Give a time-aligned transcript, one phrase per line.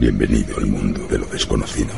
[0.00, 1.92] Bienvenido al mundo de lo desconocido.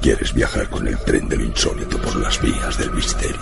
[0.00, 3.40] ¿Quieres viajar con el tren de lo insólito por las vías del misterio?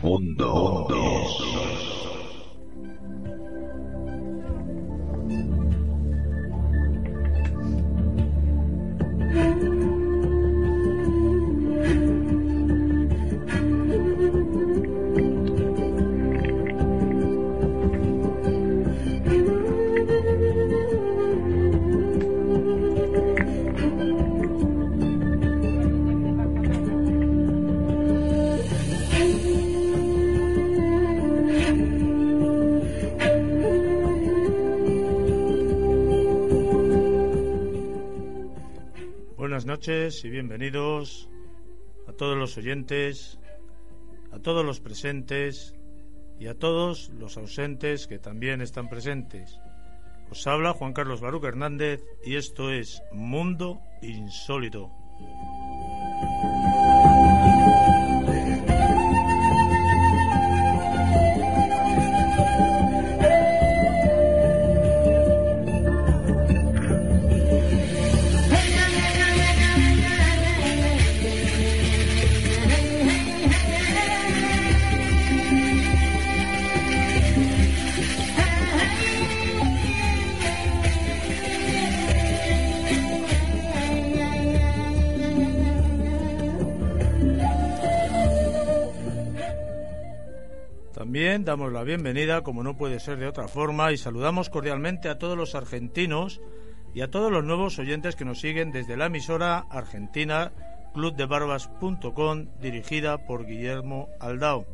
[0.00, 1.01] Mundo.
[39.72, 41.30] Noches y bienvenidos
[42.06, 43.38] a todos los oyentes,
[44.30, 45.74] a todos los presentes
[46.38, 49.58] y a todos los ausentes que también están presentes.
[50.30, 54.90] Os habla Juan Carlos Baruch Hernández y esto es Mundo Insólito.
[90.92, 95.18] También damos la bienvenida, como no puede ser de otra forma, y saludamos cordialmente a
[95.18, 96.40] todos los argentinos
[96.94, 100.52] y a todos los nuevos oyentes que nos siguen desde la emisora argentina
[100.92, 104.66] clubdebarbas.com dirigida por Guillermo Aldao.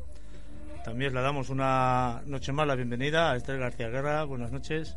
[0.84, 4.24] También le damos una noche más la bienvenida a Esther García Guerra.
[4.24, 4.96] Buenas noches.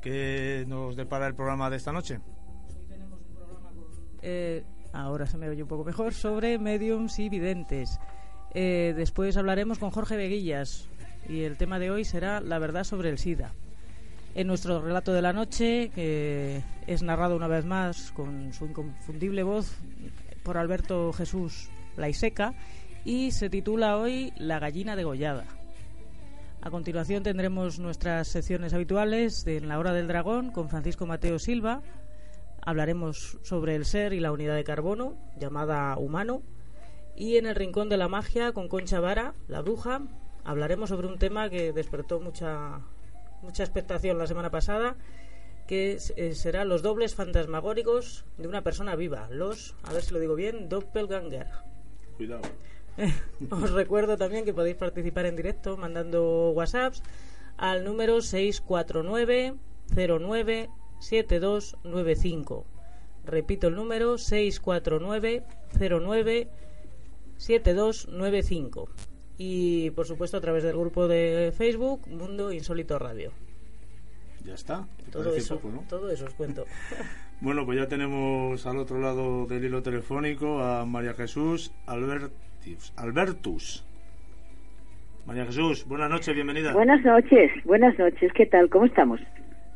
[0.00, 2.20] ¿Qué nos depara el programa de esta noche?
[4.22, 8.00] Eh, ahora se me oye un poco mejor, sobre mediums y videntes.
[8.54, 10.88] Eh, después hablaremos con Jorge Veguillas
[11.28, 13.52] y el tema de hoy será la verdad sobre el SIDA.
[14.34, 19.42] En nuestro relato de la noche, que es narrado una vez más con su inconfundible
[19.42, 19.76] voz
[20.42, 22.54] por Alberto Jesús Laiseca
[23.04, 25.44] y se titula hoy La gallina degollada.
[26.60, 31.38] A continuación tendremos nuestras secciones habituales de En la hora del dragón con Francisco Mateo
[31.38, 31.82] Silva.
[32.60, 36.42] Hablaremos sobre el ser y la unidad de carbono, llamada humano.
[37.16, 40.02] Y en el Rincón de la Magia con Concha Vara, la bruja,
[40.44, 42.80] hablaremos sobre un tema que despertó mucha,
[43.40, 44.96] mucha expectación la semana pasada,
[45.66, 49.28] que eh, será los dobles fantasmagóricos de una persona viva.
[49.30, 51.46] Los, a ver si lo digo bien, doppelganger.
[52.18, 52.42] Cuidado.
[53.50, 57.02] Os recuerdo también que podéis participar en directo mandando WhatsApps
[57.56, 59.54] al número 649
[59.94, 62.66] 09 7295.
[63.24, 65.44] Repito el número 649
[65.80, 66.48] 09
[67.36, 68.88] 7295.
[69.38, 73.32] Y por supuesto a través del grupo de Facebook Mundo Insólito Radio.
[74.44, 74.86] Ya está.
[75.10, 76.64] Todo eso, todo eso os cuento.
[77.38, 82.94] Bueno, pues ya tenemos al otro lado del hilo telefónico a María Jesús Albertus.
[82.96, 83.84] Albertus.
[85.26, 86.72] María Jesús, buenas noches, bienvenida.
[86.72, 88.70] Buenas noches, buenas noches, ¿qué tal?
[88.70, 89.20] ¿Cómo estamos?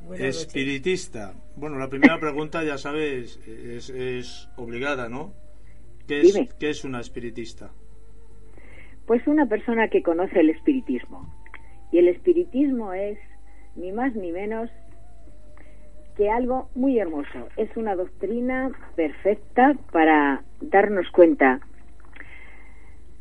[0.07, 0.37] Buenas noches.
[0.47, 1.35] Espiritista.
[1.57, 5.35] Bueno, la primera pregunta, ya sabes, es, es obligada, ¿no?
[6.11, 6.49] ¿Qué es, Dime.
[6.59, 7.71] ¿Qué es una espiritista?
[9.07, 11.33] Pues una persona que conoce el espiritismo.
[11.93, 13.17] Y el espiritismo es
[13.77, 14.69] ni más ni menos
[16.17, 17.47] que algo muy hermoso.
[17.57, 21.61] Es una doctrina perfecta para darnos cuenta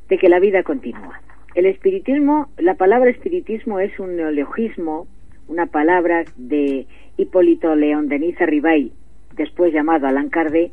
[0.08, 1.22] de que la vida continúa.
[1.54, 5.06] El espiritismo, la palabra espiritismo es un neologismo,
[5.48, 6.88] una palabra de
[7.18, 8.92] Hipólito León de Niza Ribay,
[9.36, 10.72] después llamado Allan Kardec,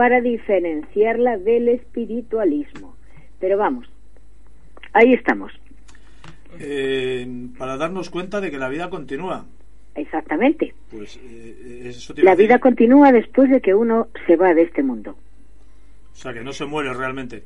[0.00, 2.96] para diferenciarla del espiritualismo.
[3.38, 3.86] Pero vamos,
[4.94, 5.52] ahí estamos.
[6.58, 7.26] eh,
[7.58, 9.44] para darnos cuenta de que la vida continúa.
[9.94, 10.72] Exactamente.
[10.90, 15.16] Pues, eh, eso la vida continúa después de que uno se va de este mundo.
[16.14, 17.42] O sea, que no se muere realmente.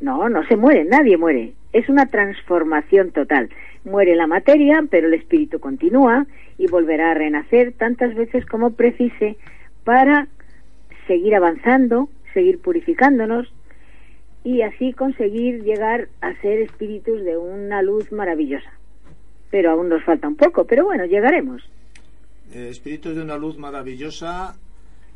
[0.00, 1.54] No, no se muere, nadie muere.
[1.72, 3.50] Es una transformación total.
[3.84, 6.24] Muere la materia, pero el espíritu continúa
[6.56, 9.36] y volverá a renacer tantas veces como precise
[9.82, 10.28] para
[11.10, 13.52] seguir avanzando, seguir purificándonos
[14.44, 18.70] y así conseguir llegar a ser espíritus de una luz maravillosa.
[19.50, 21.68] Pero aún nos falta un poco, pero bueno, llegaremos.
[22.54, 24.54] Eh, espíritus de una luz maravillosa,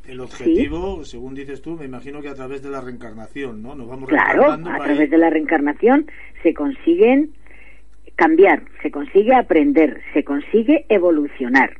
[0.09, 3.77] el objetivo, según dices tú, me imagino que a través de la reencarnación, ¿no?
[3.77, 6.11] Nos vamos claro, a través de la reencarnación
[6.43, 7.31] se consiguen
[8.17, 11.79] cambiar, se consigue aprender, se consigue evolucionar.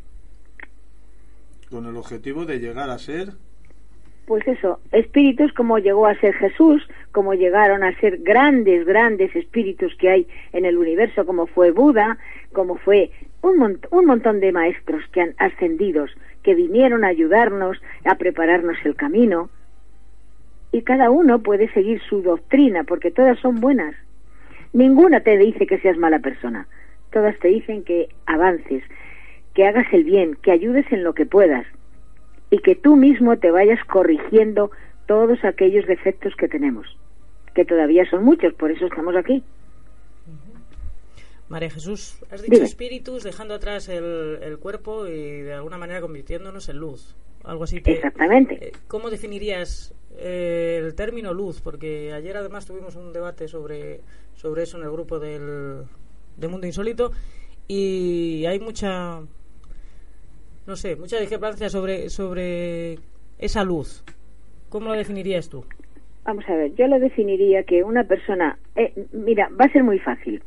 [1.69, 3.33] Con el objetivo de llegar a ser
[4.27, 9.95] pues eso, espíritus como llegó a ser Jesús, como llegaron a ser grandes, grandes espíritus
[9.97, 12.19] que hay en el universo, como fue Buda,
[12.53, 13.11] como fue
[13.43, 16.11] un, un montón de maestros que han ascendidos,
[16.43, 19.51] que vinieron a ayudarnos, a prepararnos el camino.
[20.73, 23.95] Y cada uno puede seguir su doctrina, porque todas son buenas.
[24.73, 26.67] Ninguna te dice que seas mala persona.
[27.13, 28.83] Todas te dicen que avances,
[29.55, 31.65] que hagas el bien, que ayudes en lo que puedas
[32.55, 34.71] y que tú mismo te vayas corrigiendo
[35.07, 36.87] todos aquellos defectos que tenemos,
[37.53, 39.43] que todavía son muchos, por eso estamos aquí.
[41.49, 46.77] María Jesús, has dicho espíritus dejando atrás el, cuerpo y de alguna manera convirtiéndonos en
[46.77, 47.17] luz.
[47.43, 47.83] Algo así.
[47.85, 48.69] Exactamente.
[48.69, 51.61] Eh, ¿Cómo definirías eh, el término luz?
[51.61, 54.01] Porque ayer además tuvimos un debate sobre,
[54.37, 55.83] sobre eso en el grupo del,
[56.37, 57.11] de Mundo Insólito
[57.67, 59.23] y hay mucha
[60.67, 62.99] no sé, mucha discrepancia sobre, sobre
[63.39, 64.05] esa luz.
[64.69, 65.65] ¿Cómo lo definirías tú?
[66.25, 69.99] Vamos a ver, yo lo definiría que una persona, eh, mira, va a ser muy
[69.99, 70.43] fácil.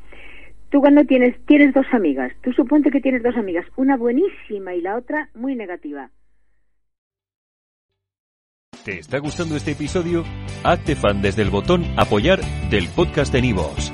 [0.70, 4.82] Tú cuando tienes, tienes dos amigas, tú suponte que tienes dos amigas, una buenísima y
[4.82, 6.10] la otra muy negativa.
[8.84, 10.24] ¿Te está gustando este episodio?
[10.64, 13.94] Hazte fan desde el botón apoyar del podcast de Nivos.